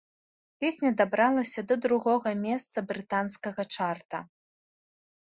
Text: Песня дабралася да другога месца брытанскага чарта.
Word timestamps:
Песня 0.63 0.89
дабралася 1.01 1.61
да 1.73 1.77
другога 1.85 2.29
месца 2.47 2.77
брытанскага 2.91 3.71
чарта. 3.77 4.27